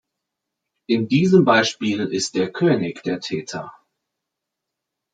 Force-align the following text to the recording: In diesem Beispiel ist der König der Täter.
In 0.87 1.07
diesem 1.07 1.45
Beispiel 1.45 1.99
ist 1.99 2.33
der 2.33 2.51
König 2.51 3.03
der 3.03 3.19
Täter. 3.19 3.71